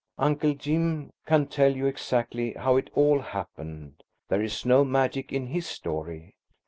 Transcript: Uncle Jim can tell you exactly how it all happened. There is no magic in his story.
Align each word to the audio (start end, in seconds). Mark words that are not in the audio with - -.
Uncle 0.17 0.55
Jim 0.55 1.13
can 1.27 1.45
tell 1.45 1.75
you 1.75 1.85
exactly 1.85 2.53
how 2.53 2.75
it 2.75 2.89
all 2.95 3.19
happened. 3.19 4.01
There 4.29 4.41
is 4.41 4.65
no 4.65 4.83
magic 4.83 5.31
in 5.31 5.45
his 5.45 5.67
story. 5.67 6.33